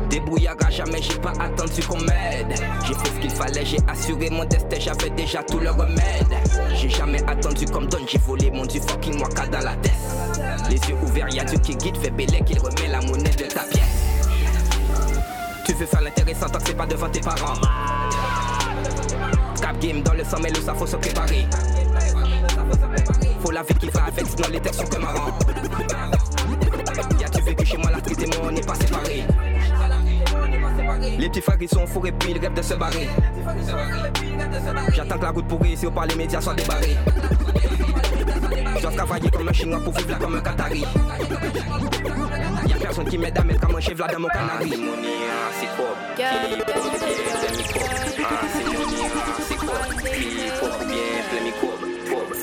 Débrouillard 0.09 0.55
à 0.65 0.71
jamais, 0.71 1.01
j'ai 1.01 1.19
pas 1.19 1.33
attendu 1.39 1.83
qu'on 1.87 1.99
m'aide. 1.99 2.55
J'ai 2.87 2.95
fait 2.95 3.07
ce 3.15 3.19
qu'il 3.19 3.29
fallait, 3.29 3.63
j'ai 3.63 3.77
assuré 3.87 4.29
mon 4.31 4.43
destin, 4.43 4.79
j'avais 4.79 5.11
déjà 5.11 5.43
tout 5.43 5.59
le 5.59 5.69
remède. 5.69 6.33
J'ai 6.73 6.89
jamais 6.89 7.23
attendu 7.27 7.65
comme 7.65 7.85
donne, 7.87 8.07
j'ai 8.07 8.17
volé 8.17 8.49
mon 8.49 8.65
du 8.65 8.79
fucking 8.79 9.21
waka 9.21 9.45
dans 9.47 9.59
la 9.59 9.75
tête. 9.75 9.93
Les 10.67 10.77
yeux 10.77 10.97
ouverts, 11.03 11.29
y'a 11.29 11.43
Dieu 11.43 11.59
qui 11.59 11.75
guide, 11.75 11.97
fait 11.97 12.09
bélé 12.09 12.41
qu'il 12.41 12.59
remet 12.59 12.87
la 12.87 13.01
monnaie 13.01 13.29
de 13.29 13.45
ta 13.45 13.61
pièce. 13.61 13.83
Tu 15.63 15.73
veux 15.73 15.85
faire 15.85 16.01
l'intéressant 16.01 16.47
tant 16.47 16.57
que 16.57 16.67
c'est 16.67 16.77
pas 16.77 16.87
devant 16.87 17.09
tes 17.09 17.21
parents. 17.21 17.53
Game 19.79 20.01
dans 20.01 20.13
le 20.13 20.23
sang, 20.23 20.37
mais 20.41 20.49
le 20.49 20.61
sang 20.61 20.75
faut 20.75 20.85
se 20.85 20.97
préparer. 20.97 21.47
Faut 23.41 23.51
la 23.51 23.63
vie 23.63 23.73
qui 23.75 23.89
va 23.89 24.03
avec, 24.05 24.25
sinon 24.27 24.49
les 24.51 24.59
textes 24.59 24.81
sont 24.81 24.87
que 24.87 24.97
marrants. 24.99 25.37
Y'a 27.19 27.29
tu 27.29 27.41
vécu 27.41 27.65
chez 27.65 27.77
moi, 27.77 27.91
la 27.91 27.99
street 27.99 28.23
et 28.23 28.27
moi 28.27 28.47
on 28.49 28.51
n'est 28.51 28.61
pas 28.61 28.75
séparés. 28.75 29.23
Les 31.17 31.29
petits 31.29 31.41
frères 31.41 31.57
ils 31.61 31.69
sont 31.69 31.87
fourrés 31.87 32.11
puis 32.11 32.31
ils 32.31 32.39
rêvent 32.39 32.53
de 32.53 32.61
se 32.61 32.73
barrer. 32.73 33.07
J'attends 34.93 35.17
que 35.17 35.23
la 35.23 35.31
route 35.31 35.47
pourrie 35.47 35.77
si 35.77 35.85
au 35.85 35.91
par 35.91 36.05
les 36.05 36.15
médias 36.15 36.41
soit 36.41 36.55
débarrés. 36.55 36.97
Je 38.75 38.81
dois 38.81 38.91
travailler 38.91 39.29
comme 39.29 39.47
un 39.47 39.53
chinois 39.53 39.79
pour 39.79 39.93
vivre 39.93 40.11
là 40.11 40.17
comme 40.19 40.35
un 40.35 40.41
qatari. 40.41 40.83
Y'a 42.67 42.75
personne 42.75 43.05
qui 43.05 43.17
m'aide 43.17 43.37
à 43.37 43.43
mettre 43.43 43.65
à 43.65 43.69
manger 43.69 43.93
v'là 43.93 44.07
dans 44.07 44.19
mon 44.19 44.27
canari. 44.27 44.73
C'est 48.53 48.68
me 50.25 50.49
cover, 50.59 50.85
yeah, 50.93 51.27
play 51.29 51.43
me 51.43 51.51
cover, 51.59 51.87
cover. 52.09 52.35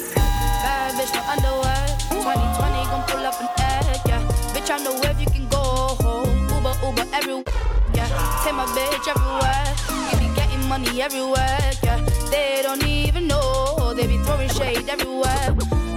Garbage, 0.63 1.13
no 1.15 1.23
underwear. 1.33 1.87
2020 2.11 2.85
gon' 2.91 3.05
pull 3.09 3.25
up 3.27 3.41
an 3.41 3.49
egg, 3.59 4.01
yeah. 4.07 4.23
Bitch, 4.55 4.71
I 4.71 4.79
know 4.83 4.95
if 5.03 5.21
you 5.21 5.27
can 5.27 5.49
go 5.49 5.59
home. 6.03 6.49
Uber, 6.49 6.75
Uber 6.85 7.07
everywhere, 7.15 7.45
yeah. 7.95 8.09
Take 8.45 8.55
my 8.55 8.67
bitch 8.77 9.07
everywhere. 9.09 9.69
You 10.11 10.17
be 10.19 10.35
getting 10.35 10.63
money 10.69 11.03
everywhere, 11.03 11.71
yeah. 11.83 12.01
They 12.31 12.61
don't 12.63 12.85
even 12.87 13.27
know. 13.27 13.95
They 13.95 14.07
be 14.07 14.19
throwing 14.19 14.49
shade 14.51 14.89
everywhere. 14.89 15.55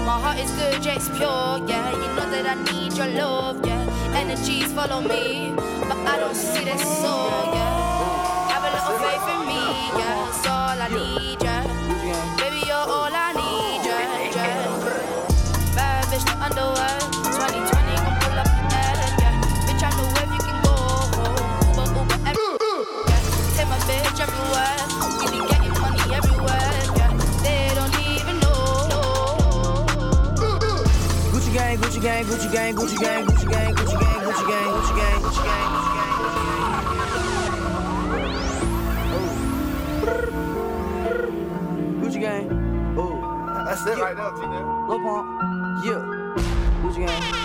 My 0.08 0.20
heart 0.20 0.40
is 0.40 0.52
good, 0.52 0.84
yeah, 0.86 0.96
it's 0.96 1.10
pure, 1.10 1.68
yeah. 1.68 1.92
You 1.92 2.10
know 2.16 2.30
that 2.32 2.46
I 2.46 2.56
need 2.72 2.94
your 2.94 3.08
love, 3.08 3.66
yeah. 3.66 4.16
Energies 4.16 4.72
follow 4.74 5.02
me, 5.02 5.54
but 5.88 5.98
I 6.12 6.18
don't 6.20 6.36
see 6.36 6.66
that 6.66 6.80
soul, 6.80 7.54
yeah. 7.54 8.50
Have 8.52 8.64
a 8.64 8.72
little 8.76 8.98
faith 9.04 9.28
in 9.34 9.42
me, 9.48 9.62
yeah. 10.00 10.16
That's 10.26 10.48
all 10.48 10.82
I 10.82 10.88
need. 10.90 11.39
My 24.20 24.26
bitch 24.26 24.28
everywhere. 24.28 24.78
You 25.22 25.28
be 25.32 25.40
getting 25.48 25.76
money 25.82 26.04
everywhere, 26.16 26.74
yeah. 26.96 27.12
They 27.44 27.72
don't 27.76 27.96
even 28.00 28.40
know. 28.40 29.86
Gucci 31.32 31.52
gang, 31.54 31.78
Gucci 31.78 32.02
gang, 32.02 32.26
Gucci 32.26 32.52
gang, 32.52 32.76
Gucci 32.76 32.98
gang, 32.98 33.26
Gucci 33.26 33.50
gang, 33.50 33.76
Gucci 33.76 34.00
gang, 34.00 34.24
Gucci 34.24 34.46
gang, 34.48 34.70
Gucci 34.74 34.94
gang, 34.96 35.22
Gucci 35.22 35.44
gang, 35.46 35.70
Gucci 35.72 35.84
gang. 35.84 36.00
Gucci 42.02 42.20
gang, 42.20 42.46
oh. 42.98 43.16
That's 43.66 43.86
it 43.86 43.98
right 44.00 44.18
now, 44.18 44.32
Tina. 44.32 44.88
Lil 44.90 45.00
Pump, 45.00 45.28
yeah. 45.86 46.02
Gucci 46.82 47.06
gang, 47.06 47.39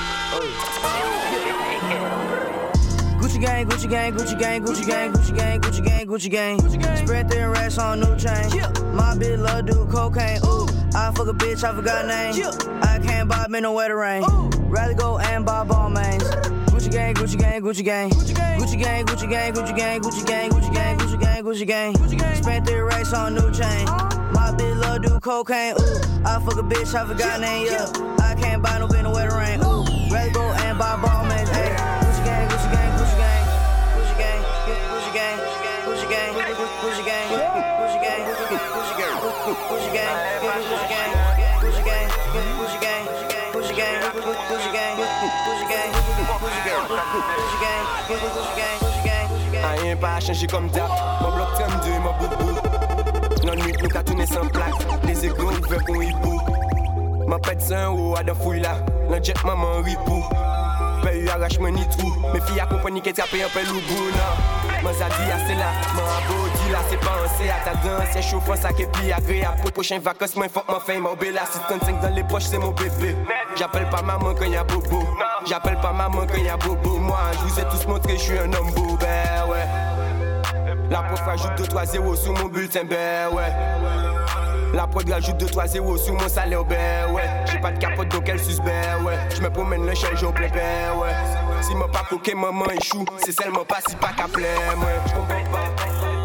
gang, 3.44 3.66
Gucci 3.66 3.90
gang, 3.90 4.12
Gucci 4.14 4.38
gang, 4.38 4.64
Gucci 4.64 4.86
gang, 4.86 5.12
Gucci 5.12 5.36
gang, 5.36 5.60
Gucci 5.60 5.84
gang, 5.84 6.58
Gucci 6.58 6.80
gang. 6.80 6.96
Spread 6.96 7.30
thin 7.30 7.48
racks 7.48 7.78
on 7.78 8.00
new 8.00 8.16
chain. 8.16 8.48
My 8.94 9.14
bitch 9.14 9.38
love 9.38 9.66
do 9.66 9.86
cocaine. 9.86 10.40
Ooh, 10.44 10.66
I 10.94 11.12
fuck 11.14 11.28
a 11.28 11.34
bitch, 11.34 11.62
I 11.62 11.74
forgot 11.74 12.06
name. 12.06 12.34
I 12.82 12.98
can't 13.00 13.28
buy 13.28 13.46
me 13.48 13.60
no 13.60 13.72
wetter 13.72 13.96
rain. 13.96 14.24
Rather 14.68 14.94
go 14.94 15.18
and 15.18 15.44
buy 15.44 15.64
ball 15.64 15.90
mains. 15.90 16.24
Gucci 16.72 16.90
gang, 16.90 17.14
Gucci 17.14 17.38
gang, 17.38 17.60
Gucci 17.60 17.84
gang. 17.84 18.10
Gucci 18.10 18.34
gang, 18.34 19.04
Gucci 19.04 19.28
gang, 19.28 19.52
Gucci 19.52 19.76
gang, 19.76 20.00
Gucci 20.00 20.26
gang, 20.26 20.50
Gucci 20.50 20.72
gang, 20.72 20.98
Gucci 20.98 21.20
gang, 21.20 21.44
Gucci 21.44 21.66
gang, 21.66 21.94
Gucci 21.94 22.18
gang. 22.18 22.42
Spent 22.42 22.66
three 22.66 22.80
racks 22.80 23.12
on 23.12 23.34
new 23.34 23.50
chain. 23.52 23.86
My 24.32 24.54
bitch 24.56 24.80
love 24.80 25.02
do 25.02 25.20
cocaine. 25.20 25.74
Ooh, 25.78 26.24
I 26.24 26.40
fuck 26.40 26.58
a 26.58 26.62
bitch, 26.62 26.94
I 26.94 27.06
forgot 27.06 27.40
name. 27.40 27.66
Yeah, 27.66 27.92
I 28.20 28.34
can't 28.40 28.62
buy 28.62 28.78
no 28.78 28.88
bin 28.88 29.04
no 29.04 29.12
wetter 29.12 29.36
rain. 29.36 29.60
Ooh, 29.60 29.84
rather 30.10 30.32
go 30.32 30.42
and 30.64 30.78
buy 30.78 30.96
ball 31.02 31.24
mains. 31.26 31.50
Hey, 31.50 32.03
Gucci 36.84 37.02
gang, 37.02 37.32
Gucci 37.80 37.96
gang, 38.04 38.20
Gucci 38.28 38.92
gang, 39.00 39.16
Gucci 39.64 39.88
gang, 39.94 40.12
Gucci 40.50 40.68
gang. 40.68 41.14
Rien 49.80 49.96
pas 49.96 50.20
changé 50.20 50.46
comme 50.46 50.68
d'hab. 50.68 50.90
Mon 51.22 51.32
bloc 51.34 51.48
32, 51.54 51.90
mon 52.00 52.12
boubou. 52.18 52.52
Non, 53.46 53.54
nuit, 53.54 53.72
nous 53.82 53.88
qu'à 53.88 54.02
tourner 54.02 54.26
sans 54.26 54.46
plaque. 54.48 54.74
Les 55.04 55.24
égaux, 55.24 55.52
nous 55.52 55.68
veulent 55.68 55.84
qu'on 55.84 56.02
hibou. 56.02 56.40
Ma 57.26 57.38
pète 57.38 57.62
c'est 57.62 57.74
un 57.74 57.88
haut 57.88 58.14
à 58.14 58.22
de 58.22 58.34
fouille 58.34 58.60
là. 58.60 58.76
Le 59.08 59.22
jet, 59.22 59.42
maman, 59.42 59.80
ripou. 59.82 60.22
Paye 61.02 61.28
arrache-moi 61.30 61.70
ni 61.70 61.88
trou. 61.88 62.12
Mes 62.34 62.40
filles 62.42 62.60
à 62.60 62.66
compagnie 62.66 63.00
qui 63.00 63.12
tapent 63.14 63.32
un 63.32 63.48
peu 63.48 63.64
l'oubou, 63.66 64.10
non. 64.10 64.63
Mwen 64.84 64.94
zadi 64.98 65.30
a 65.32 65.38
se 65.46 65.54
la, 65.56 65.70
mwen 65.94 66.08
a 66.12 66.18
bodi 66.28 66.66
la 66.72 66.82
Se 66.90 66.96
pa 67.00 67.14
anse 67.24 67.46
a 67.48 67.58
ta 67.64 67.72
dan, 67.80 68.02
se 68.12 68.20
choufan 68.20 68.58
sa 68.60 68.72
ke 68.76 68.84
pi 68.92 69.12
agreya 69.16 69.54
Po 69.62 69.70
pochen 69.72 70.02
vakans 70.04 70.36
mwen 70.36 70.52
fok 70.52 70.68
mwen 70.68 70.82
fey 70.84 71.00
mwen 71.00 71.16
bela 71.16 71.46
Si 71.48 71.62
35 71.70 72.02
dan 72.02 72.12
le 72.14 72.24
poche 72.28 72.50
se 72.50 72.60
mwen 72.60 72.74
bebe 72.76 73.14
J'appelle 73.56 73.88
pas 73.88 74.02
maman 74.02 74.34
quand 74.34 74.44
y'a 74.44 74.64
bobo. 74.64 75.00
J'appelle 75.46 75.80
pas 75.80 75.92
maman 75.92 76.26
quand 76.26 76.42
y'a 76.42 76.58
bobo. 76.58 76.98
Moi 76.98 77.18
je 77.32 77.38
vous 77.48 77.60
ai 77.60 77.64
tous 77.70 77.86
montré, 77.86 78.18
je 78.18 78.22
suis 78.22 78.38
un 78.38 78.52
homme 78.52 78.72
beau. 78.74 78.96
Ben 79.00 79.48
ouais. 79.48 79.64
La 80.90 81.02
prof 81.02 81.22
ajoute 81.28 81.70
2-3-0 81.70 82.16
sur 82.16 82.32
mon 82.34 82.48
bulletin 82.48 82.84
Ben 82.84 83.32
ouais. 83.32 83.52
La 84.74 84.88
prod 84.88 85.08
rajoute 85.08 85.36
2 85.36 85.46
3 85.46 85.68
0 85.68 85.96
sur 85.96 86.14
mon 86.14 86.28
salaire, 86.28 86.64
ben 86.64 87.12
ouais. 87.12 87.22
J'ai 87.50 87.58
pas 87.60 87.70
de 87.70 87.78
capote 87.78 88.08
donc 88.08 88.28
elle 88.28 88.40
suspect, 88.40 88.64
ben, 88.98 89.04
ouais. 89.04 89.14
Je 89.30 89.46
promène 89.46 89.86
le 89.86 89.94
chèque 89.94 90.20
au 90.24 90.32
plein, 90.32 90.48
ben 90.48 90.98
ouais. 91.00 91.10
Si 91.64 91.74
mwen 91.74 91.88
pa 91.90 92.04
koke 92.10 92.34
maman 92.34 92.66
échoue, 92.72 93.06
c'est 93.24 93.32
seulement 93.32 93.64
pas 93.64 93.80
si 93.88 93.96
pa 93.96 94.08
ka 94.12 94.28
ple 94.28 94.44
mwen 94.76 95.00
J'kompon 95.06 95.34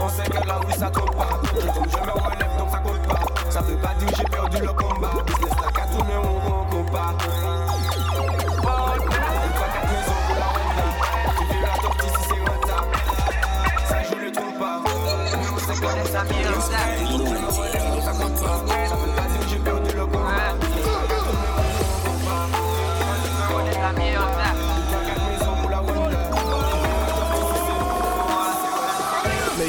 on 0.02 0.10
sait 0.10 0.30
ke 0.30 0.46
la 0.46 0.60
ou 0.60 0.72
sa 0.78 0.90
kote 0.90 1.16
pa 1.16 1.28
Je 1.56 1.62
me 1.62 2.12
relève 2.12 2.58
donc 2.58 2.70
ça 2.70 2.80
compte 2.80 3.08
pas. 3.08 3.22
Ça 3.50 3.62
veut 3.62 3.78
pas 3.78 3.94
dire 4.00 4.10
ou 4.12 4.16
j'ai 4.18 4.24
perdu 4.26 4.58
le 4.62 4.74
combat. 4.74 5.12
Business 5.26 5.54
la 5.64 5.72
ka 5.72 5.88
tourne 5.88 6.12
on 6.24 6.40
rentre 6.50 6.92
pas 6.92 7.16
Ça 13.88 14.04
joue 14.04 14.20
le 14.20 14.32
pas 14.60 14.84
On 14.84 15.58
se 15.58 16.12
sa 16.12 16.24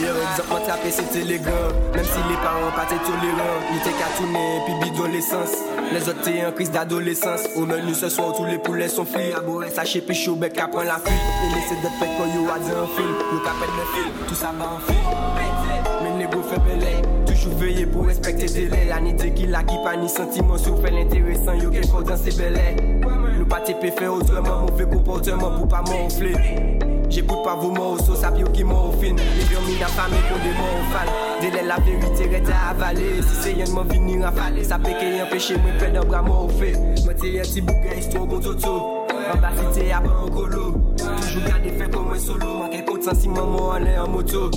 meyer 0.00 0.16
egzopman 0.24 0.62
trape 0.64 0.90
se 0.90 1.02
te 1.12 1.24
legan 1.24 1.74
Mem 1.94 2.04
si 2.04 2.22
le 2.28 2.36
paran 2.42 2.72
pa 2.76 2.84
te 2.88 2.98
toleran 3.04 3.66
Li 3.70 3.80
te 3.84 3.92
katoune 3.98 4.44
pi 4.66 4.76
bidon 4.82 5.12
lesans 5.14 5.56
Le 5.92 6.00
zot 6.04 6.22
te 6.24 6.36
an 6.44 6.54
kriz 6.56 6.72
d'adolesans 6.74 7.46
O 7.58 7.66
menu 7.68 7.94
se 7.94 8.10
swa 8.12 8.30
ou 8.30 8.36
tou 8.38 8.48
le 8.48 8.58
poule 8.64 8.88
son 8.92 9.08
fli 9.08 9.30
A 9.36 9.42
bo 9.44 9.60
re 9.62 9.70
sache 9.74 10.02
pe 10.06 10.16
chou 10.16 10.38
bek 10.40 10.58
apren 10.64 10.88
la 10.88 10.98
fli 11.04 11.16
E 11.16 11.52
lese 11.54 11.78
det 11.84 11.96
pek 12.00 12.12
kon 12.18 12.34
yo 12.34 12.46
adze 12.54 12.76
an 12.76 12.90
film. 12.96 13.16
Yo 13.30 13.40
kapet 13.46 13.72
le 13.78 13.86
film, 13.94 14.20
tout 14.26 14.38
sa 14.38 14.52
ba 14.56 14.74
an 14.76 14.84
film 14.88 16.04
Men 16.04 16.20
nebo 16.22 16.44
fe 16.50 16.60
bele 16.66 16.94
Toujou 17.28 17.56
veye 17.60 17.86
pou 17.90 18.08
respekte 18.08 18.50
dele 18.54 18.84
La 18.90 19.00
ni 19.04 19.16
te 19.18 19.32
ki 19.36 19.50
la 19.52 19.64
ki 19.68 19.80
pa 19.84 19.96
ni 20.00 20.10
sentimen 20.12 20.60
Sou 20.60 20.80
fe 20.82 20.94
l'interesan 20.94 21.60
yo 21.64 21.72
ken 21.74 21.88
fòd 21.90 22.14
an 22.16 22.22
se 22.22 22.36
bele 22.38 22.70
Nou 23.00 23.48
pa 23.50 23.62
te 23.66 23.76
pe 23.80 23.92
fe 23.96 24.08
otreman 24.12 24.64
Mou 24.64 24.78
ve 24.78 24.88
komporteman 24.90 25.58
pou 25.58 25.70
pa 25.70 25.84
moun 25.88 26.08
fli 26.16 26.89
J'écoute 27.10 27.42
pas 27.42 27.56
vos 27.56 27.70
mots, 27.70 27.98
sauce 27.98 28.22
à 28.22 28.30
qui 28.30 28.62
m'en 28.62 28.92
fin. 28.92 29.14
Les 29.14 29.54
gens 29.54 29.60
mina 29.66 29.86
pas 29.86 30.08
mes 30.08 30.22
condémons 30.28 30.78
au 30.78 30.92
fal. 30.92 31.08
Délai 31.40 31.66
la 31.66 31.76
vérité 31.76 32.28
reste 32.28 32.50
à 32.50 32.70
avaler. 32.70 33.20
Si 33.22 33.42
c'est 33.42 33.52
yon 33.52 33.74
m'en 33.74 33.82
venir 33.82 34.26
à 34.26 34.30
faler, 34.30 34.62
ça 34.62 34.78
peut 34.78 34.92
qu'il 34.98 35.16
y 35.16 35.20
a 35.20 35.26
péché, 35.26 35.56
moi 35.56 35.72
près 35.76 35.90
d'un 35.90 36.04
bras 36.04 36.22
m'en 36.22 36.48
fait. 36.48 36.76
Moi 37.04 37.14
t'es 37.14 37.40
un 37.40 37.42
petit 37.42 37.60
bouquin, 37.60 37.94
histoire 37.98 38.26
bon 38.26 38.38
toto. 38.38 39.06
En 39.32 39.38
bas 39.38 39.50
cité, 39.56 39.92
après 39.92 40.08
un 40.08 40.28
colo. 40.28 40.94
Toujours 40.96 41.42
garder 41.48 41.70
fait 41.70 41.90
comme 41.90 42.12
un 42.12 42.18
solo. 42.18 42.58
Manquer 42.58 42.84
compte 42.84 43.02
sans 43.02 43.14
si 43.14 43.28
maman 43.28 43.68
en 43.70 43.84
est 43.84 43.98
en 43.98 44.08
moto. 44.08 44.50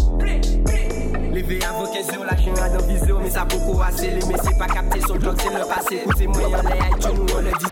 Leve 1.33 1.59
avon 1.67 1.91
15 1.91 2.13
yo, 2.13 2.23
lak 2.23 2.45
yon 2.45 2.59
adan 2.61 2.85
vizyo 2.85 3.17
Mi 3.17 3.31
sa 3.31 3.43
poko 3.45 3.81
ase, 3.81 4.05
le 4.13 4.21
mesi 4.27 4.53
pa 4.59 4.67
kapte 4.67 5.01
Son 5.07 5.15
glok 5.15 5.41
se 5.41 5.49
le 5.49 5.65
pase, 5.65 6.03
koute 6.05 6.27
mwen 6.29 6.51
yon 6.51 6.61
le 6.61 6.77
Ay 6.77 6.93
chou 7.01 7.15
nou 7.17 7.25
yon 7.33 7.47
le 7.49 7.57
di 7.57 7.71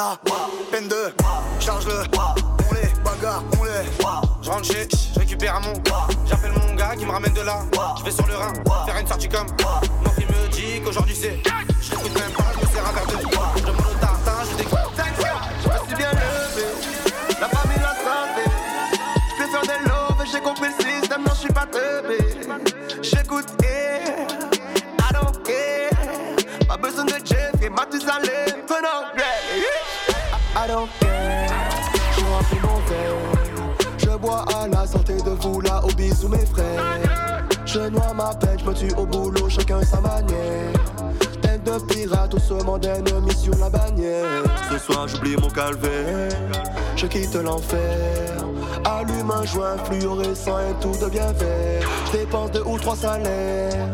la 0.00 0.18
peine 0.70 0.88
de 0.88 1.12
charge-le. 1.58 2.04
On 2.16 2.74
les 2.74 2.88
bagarre, 3.04 3.42
on 3.58 3.64
les. 3.64 3.70
Je 4.42 4.50
rentre 4.50 4.64
chez, 4.64 4.88
je 5.14 5.18
récupère 5.18 5.60
mon 5.60 5.74
J'appelle 6.26 6.52
mon 6.52 6.74
gars 6.74 6.96
qui 6.96 7.04
me 7.04 7.10
ramène 7.10 7.34
de 7.34 7.42
là. 7.42 7.60
Je 7.98 8.04
vais 8.04 8.10
sur 8.10 8.26
le 8.26 8.34
Rhin, 8.34 8.52
faire 8.86 8.96
une 8.98 9.06
sortie 9.06 9.28
comme. 9.28 9.46
Mon 10.02 10.10
fils 10.12 10.26
me 10.26 10.48
dit 10.48 10.80
qu'aujourd'hui 10.82 11.14
c'est. 11.14 11.42
Je 11.82 11.90
t'écoute 11.90 12.14
même 12.18 12.32
pas, 12.32 12.44
je 12.54 12.66
me 12.66 12.72
sers 12.72 12.88
un 12.88 12.92
verre 12.92 13.06
de 13.06 13.12
Je 13.56 13.62
demande 13.62 13.80
au 13.80 13.98
tartin, 14.00 14.44
je 14.50 14.56
découvre. 14.56 14.90
Je 14.96 15.86
suis 15.86 15.96
bien 15.96 16.10
levé, 16.12 16.66
la 17.40 17.48
famille 17.48 17.78
l'a 17.78 17.94
savé. 17.94 18.44
Je 19.38 19.44
faire 19.44 19.62
des 19.62 20.30
j'ai 20.32 20.40
compris 20.40 20.68
le 20.78 20.84
système, 20.84 21.22
non, 21.22 21.32
je 21.34 21.40
suis 21.40 21.52
pas. 21.52 21.66
J'écoute, 23.02 23.46
yeah, 23.62 24.26
I 24.98 25.12
don't 25.12 25.42
care. 25.42 26.68
Pas 26.68 26.76
besoin 26.76 27.04
de 27.04 27.14
Jeff 27.24 27.52
et 27.62 27.68
Mathusalem, 27.68 28.62
venant, 28.68 29.12
yeah. 29.16 29.49
Je 30.70 30.76
mon 32.62 32.78
verre. 32.86 33.16
Je 33.98 34.16
bois 34.16 34.44
à 34.54 34.68
la 34.68 34.86
santé 34.86 35.14
de 35.14 35.30
vous 35.30 35.60
là, 35.60 35.80
au 35.84 35.88
bisous 35.88 36.28
mes 36.28 36.46
frères. 36.46 37.42
Je 37.66 37.80
noie 37.88 38.14
ma 38.14 38.32
peine, 38.34 38.56
je 38.60 38.64
me 38.64 38.72
tue 38.72 38.94
au 38.96 39.04
boulot, 39.04 39.48
chacun 39.48 39.82
sa 39.82 40.00
manière. 40.00 40.72
Tête 41.42 41.64
de 41.64 41.76
pirate, 41.92 42.30
tout 42.30 42.38
ce 42.38 42.54
monde 42.54 42.84
ennemi 42.84 43.34
sur 43.34 43.56
la 43.56 43.68
bannière. 43.68 44.44
Ce 44.70 44.78
soir 44.78 45.08
j'oublie 45.08 45.36
mon 45.36 45.48
calvaire, 45.48 46.30
je 46.94 47.06
quitte 47.06 47.34
l'enfer. 47.34 47.80
Allume 48.84 49.30
un 49.32 49.44
joint 49.44 49.76
fluorescent 49.84 50.58
et 50.60 50.74
tout 50.80 50.96
devient 51.04 51.32
vert. 51.36 51.88
Je 52.06 52.18
dépense 52.18 52.52
deux 52.52 52.62
ou 52.64 52.78
trois 52.78 52.96
salaires, 52.96 53.88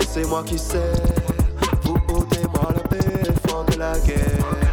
et 0.00 0.04
c'est 0.08 0.26
moi 0.26 0.44
qui 0.44 0.58
sais. 0.58 0.92
Vous 1.82 1.98
ôtez-moi 2.14 2.72
la 2.72 2.82
paix, 2.88 3.72
de 3.72 3.78
la 3.78 3.98
guerre. 3.98 4.69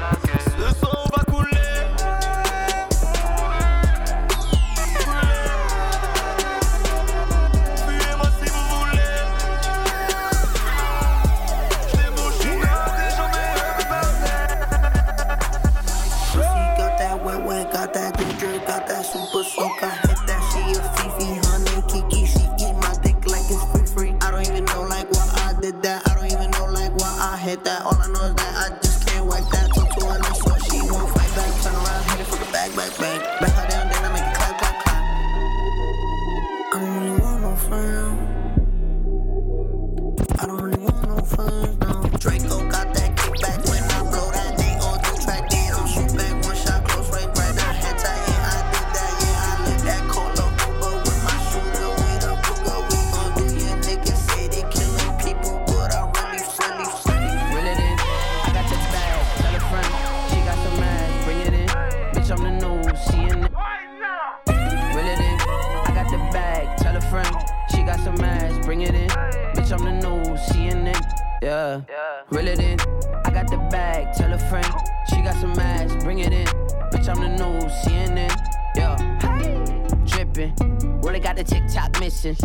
Drippin'. 80.38 81.02
Really 81.04 81.20
got 81.20 81.36
the 81.36 81.44
TikTok 81.44 82.00
missing. 82.00 82.36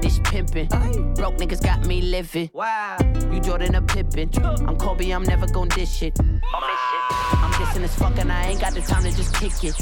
This 0.00 0.18
pimpin'. 0.20 0.68
Broke 1.16 1.36
niggas 1.36 1.62
got 1.62 1.84
me 1.86 2.00
living. 2.00 2.50
Wow. 2.52 2.96
You 3.32 3.40
Jordan 3.40 3.74
a 3.74 3.82
Pippin. 3.82 4.30
I'm 4.44 4.76
Kobe, 4.76 5.10
I'm 5.10 5.24
never 5.24 5.46
gon' 5.46 5.68
dish 5.68 6.02
it. 6.02 6.18
I'm 6.20 7.52
kissing 7.54 7.82
as 7.82 7.94
fuck 7.94 8.16
and 8.18 8.30
I 8.30 8.46
ain't 8.46 8.60
got 8.60 8.74
the 8.74 8.80
time 8.82 9.02
to 9.02 9.10
just 9.16 9.34
kick 9.34 9.52
it. 9.64 9.80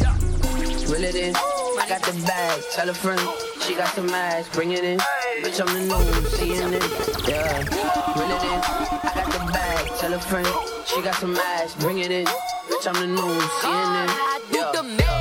Reel 0.88 1.04
it 1.04 1.14
in. 1.14 1.36
I 1.36 1.86
got 1.88 2.02
the 2.02 2.12
bag. 2.26 2.62
Tell 2.72 2.88
a 2.88 2.94
friend. 2.94 3.20
She 3.60 3.74
got 3.74 3.88
some 3.94 4.08
ass. 4.08 4.48
Bring 4.50 4.72
it 4.72 4.84
in. 4.84 4.98
Bitch, 5.42 5.60
I'm 5.60 5.66
the 5.74 5.80
news. 5.80 6.32
CNN. 6.38 7.28
Yeah. 7.28 7.58
Reel 8.16 8.30
it 8.30 8.44
in. 8.44 8.60
I 9.04 9.12
got 9.14 9.32
the 9.32 9.52
bag. 9.52 9.90
Tell 9.98 10.14
a 10.14 10.18
friend. 10.18 10.48
She 10.86 11.02
got 11.02 11.14
some 11.16 11.36
ass. 11.36 11.74
Bring 11.74 11.98
it 11.98 12.10
in. 12.10 12.26
Bitch, 12.26 12.86
I'm 12.86 12.94
the 12.94 13.06
news. 13.06 13.42
CNN. 13.60 14.08
I 14.08 14.40
do 14.50 14.58
Yeah. 14.58 15.13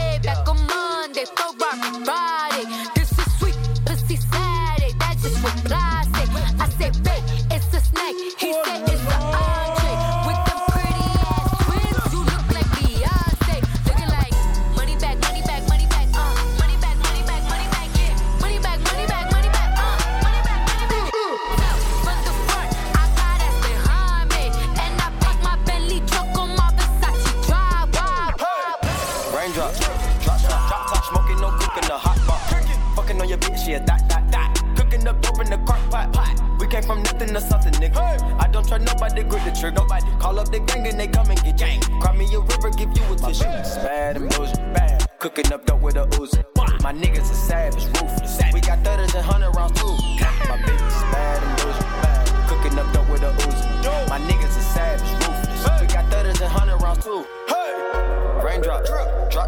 I 59.35 59.39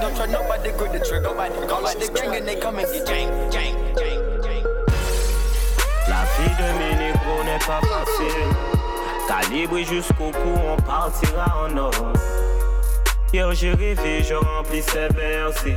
don't 0.00 0.14
gang. 3.10 3.74
La 6.08 6.22
vie 6.36 6.52
de 6.58 6.68
négros 6.98 7.42
n'est 7.44 7.64
pas 7.64 7.80
facile. 7.80 8.50
Calibré 9.26 9.84
jusqu'au 9.84 10.30
cou, 10.30 10.54
on 10.66 10.76
partira 10.82 11.46
en 11.64 11.76
or. 11.78 11.92
Hier 13.32 13.50
j'ai 13.54 13.72
rêvé, 13.72 14.22
je 14.22 14.34
remplissais 14.34 15.08
Bercy. 15.08 15.74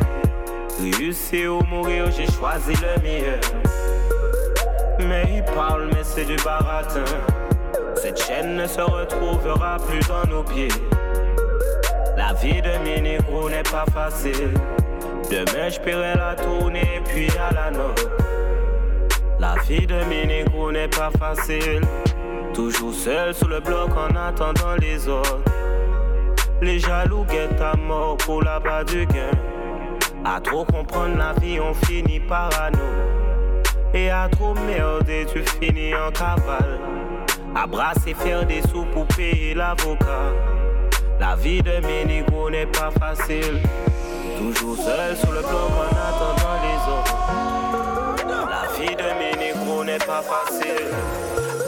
Réussir 0.78 1.56
ou 1.56 1.64
mourir, 1.64 2.12
j'ai 2.12 2.30
choisi 2.30 2.74
le 2.82 3.02
meilleur. 3.02 3.40
Mais 5.08 5.26
il 5.36 5.44
parle, 5.44 5.90
mais 5.94 6.04
c'est 6.04 6.26
du 6.26 6.36
baratin. 6.38 7.04
Cette 7.96 8.22
chaîne 8.22 8.56
ne 8.56 8.66
se 8.66 8.82
retrouvera 8.82 9.78
plus 9.88 10.00
dans 10.08 10.26
nos 10.30 10.44
pieds. 10.44 10.68
La 12.18 12.34
vie 12.34 12.62
de 12.62 12.84
mes 12.84 13.02
négros 13.02 13.50
n'est 13.50 13.64
pas 13.64 13.86
facile. 13.94 14.54
Demain 15.30 15.70
je 15.70 15.80
paierai 15.80 16.16
la 16.16 16.36
tournée 16.36 17.02
puis 17.06 17.28
à 17.38 17.54
la 17.54 17.72
note. 17.72 18.10
La 19.40 19.56
vie 19.68 19.86
de 19.86 20.04
mes 20.06 20.26
négros 20.26 20.72
n'est 20.72 20.88
pas 20.88 21.12
facile. 21.20 21.82
Toujours 22.54 22.94
seul 22.94 23.34
sous 23.34 23.48
le 23.48 23.60
bloc 23.60 23.90
en 23.96 24.16
attendant 24.16 24.76
les 24.80 25.08
autres. 25.08 25.40
Les 26.62 26.80
jaloux 26.80 27.26
guettent 27.26 27.62
à 27.62 27.76
mort 27.76 28.18
pour 28.18 28.42
la 28.42 28.60
bas 28.60 28.84
du 28.84 29.06
gain. 29.06 29.32
À 30.24 30.40
trop 30.40 30.66
comprendre 30.66 31.18
la 31.18 31.34
vie, 31.34 31.60
on 31.60 31.74
finit 31.74 32.20
parano. 32.20 33.15
Et 33.94 34.10
à 34.10 34.28
trop 34.30 34.54
merder, 34.54 35.26
tu 35.32 35.44
finis 35.44 35.94
en 35.96 36.12
cavale. 36.12 36.80
À 37.56 37.66
brasser, 37.66 38.14
faire 38.14 38.46
des 38.46 38.62
sous 38.64 38.86
pour 38.94 39.06
payer 39.08 39.54
l'avocat. 39.54 40.34
La 41.20 41.36
vie 41.36 41.62
de 41.62 41.80
négros 42.06 42.50
n'est 42.50 42.66
pas 42.66 42.92
facile. 42.92 43.62
Toujours 44.38 44.76
seul 44.76 45.16
sous 45.16 45.32
le 45.32 45.40
bloc 45.40 45.72
en 45.80 45.90
attendant 45.96 46.58
les 46.66 46.80
autres. 46.94 47.18
La 48.50 48.68
vie 48.78 48.96
de 48.96 49.38
négros 49.40 49.84
n'est 49.86 49.98
pas 49.98 50.22
facile. 50.22 50.92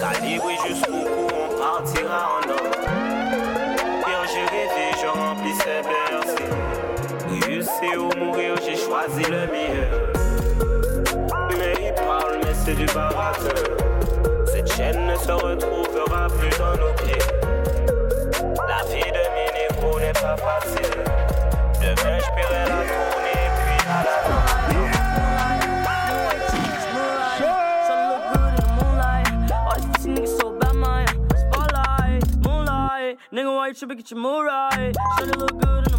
Calibré 0.01 0.55
jusqu'au 0.67 0.91
cou, 0.91 1.27
on 1.33 1.57
partira 1.57 2.29
en 2.35 2.49
or. 2.49 2.57
Hier 4.05 4.23
j'ai 4.33 4.45
rêvé, 4.53 4.85
je 5.01 5.07
remplissais 5.07 5.81
bercy. 5.83 6.43
Réussir 7.45 8.03
ou 8.03 8.19
mourir, 8.19 8.55
j'ai 8.65 8.75
choisi 8.75 9.23
le 9.23 9.47
meilleur. 9.47 10.16
C'est 12.67 12.75
du 12.75 12.85
barateur. 12.87 13.77
Cette 14.45 14.69
chaîne 14.73 15.07
ne 15.07 15.15
se 15.15 15.31
retrouvera 15.31 16.27
plus 16.27 16.49
dans 16.59 16.75
nos 16.75 16.93
pieds. 16.95 17.23
La 18.67 18.83
vie 18.89 19.09
de 19.09 19.23
mes 19.35 19.49
négros 19.57 19.99
n'est 20.01 20.11
pas 20.11 20.35
facile. 20.35 21.03
Demain, 21.79 22.19
je 22.19 22.29
paierai 22.35 22.63
la 22.67 22.81
tournée, 22.91 23.45
puis 23.55 23.79
à 23.87 24.03
la 24.03 24.17
Nigga, 33.29 33.53
why 33.53 33.67
you 33.67 33.73
tripping? 33.73 33.97
Get 33.97 34.11
your 34.11 34.19
mood 34.19 34.45
right. 34.45 34.95
Should 35.19 35.29
it 35.29 35.37
look 35.37 35.61
good 35.61 35.96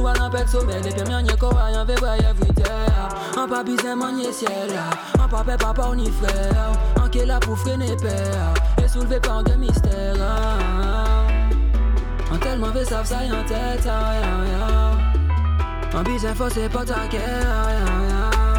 ni 0.00 0.06
problème, 0.06 0.14
j'vois 0.14 0.14
l'empête 0.14 0.48
sommeil. 0.48 0.82
Depuis 0.82 1.02
dernier 1.02 1.36
corail, 1.36 1.76
en 1.76 1.86
février, 1.86 2.24
everyday. 2.24 2.64
En 3.36 3.48
pas 3.48 3.62
besoin 3.62 3.96
manier 3.96 4.32
ciel, 4.32 4.70
en 5.18 5.28
pas 5.28 5.44
père, 5.44 5.56
papa 5.56 5.94
ni 5.94 6.10
frère. 6.10 6.72
En 7.02 7.08
qui 7.08 7.18
est 7.18 7.26
là 7.26 7.38
pour 7.40 7.58
freiner 7.58 7.96
père, 7.96 8.54
et 8.82 8.88
soulevé 8.88 9.20
par 9.20 9.42
de 9.42 9.54
mystère. 9.54 10.16
En 12.32 12.38
tellement 12.38 12.72
fait 12.72 12.84
savent 12.84 13.06
ça 13.06 13.24
y 13.24 13.32
en 13.32 13.44
tête, 13.44 13.86
ah, 13.86 14.14
ya, 14.14 14.52
ya. 14.52 15.98
En 15.98 16.02
bizarre 16.02 16.36
faut 16.36 16.48
c'est 16.50 16.68
pas 16.68 16.84
ta 16.84 17.06
guerre, 17.08 17.46
ah, 17.46 17.72
ya, 17.72 18.08
ya. 18.08 18.49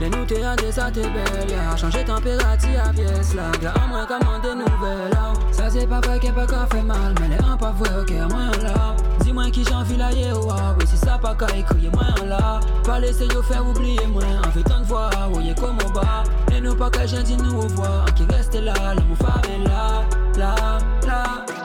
Les 0.00 0.10
nous 0.10 0.24
t'es 0.24 0.42
à 0.42 0.56
des 0.56 1.02
belle. 1.02 1.58
Changer 1.76 2.04
température 2.04 2.80
à 2.84 2.90
pièce 2.90 3.34
là, 3.34 3.50
gars, 3.62 3.74
à 3.82 3.86
moins 3.86 4.06
comment 4.06 4.38
des 4.40 4.54
nouvelles, 4.54 5.12
ah. 5.16 5.32
Ça 5.52 5.70
c'est 5.70 5.86
pas 5.86 6.00
vrai 6.00 6.18
qu'elle 6.18 6.34
pas 6.34 6.46
qu'à 6.46 6.66
fait 6.66 6.82
mal, 6.82 7.14
mais 7.20 7.28
les 7.28 7.44
un 7.44 7.56
pas 7.56 7.72
vrai, 7.72 7.90
ok, 8.00 8.10
moi 8.30 8.50
là. 8.62 8.96
Dis-moi 9.20 9.50
qui 9.50 9.64
j'en 9.64 9.82
ailleurs, 9.82 10.40
ah, 10.50 10.74
oui, 10.78 10.86
si 10.86 10.96
ça 10.96 11.18
pas 11.18 11.34
qu'à 11.34 11.46
écrire, 11.56 11.92
moi 11.92 12.26
là. 12.26 12.60
Pas 12.84 12.98
laisser 12.98 13.26
yo 13.26 13.42
faire 13.42 13.66
oublier 13.66 14.06
moi, 14.08 14.24
en 14.46 14.50
fait 14.50 14.62
tant 14.62 14.80
de 14.80 14.86
fois, 14.86 15.10
oui, 15.32 15.54
comme 15.54 15.78
au 15.86 15.90
bas. 15.92 16.24
Et 16.52 16.60
nous 16.60 16.74
pas 16.74 16.90
qu'à 16.90 17.06
gentil 17.06 17.36
nous 17.36 17.60
revoir, 17.60 18.04
qui 18.14 18.24
reste 18.24 18.54
là, 18.54 18.74
l'amour 18.94 19.16
favela, 19.18 20.02
là, 20.36 20.78
là. 21.06 21.22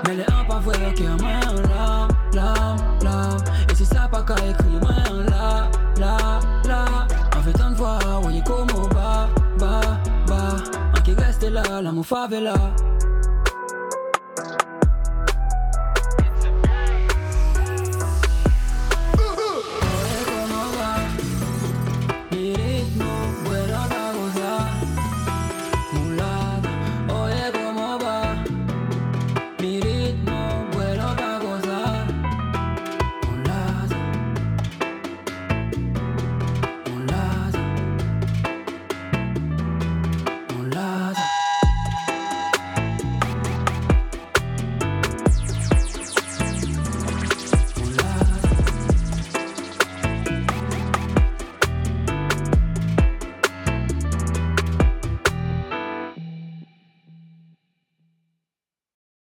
Mais 0.08 0.16
les 0.16 0.24
un 0.24 0.46
pas 0.48 0.60
vrai, 0.60 0.78
ok, 0.90 1.02
moi 1.20 1.32
là, 1.68 2.08
là, 2.34 2.76
là. 3.02 3.38
Et 3.72 3.76
si 3.76 3.86
ça 3.86 4.08
pas 4.12 4.22
qu'à 4.22 4.36
écrire, 4.36 4.80
là, 12.04 12.04
l'amour 12.04 12.04
favela. 12.04 12.89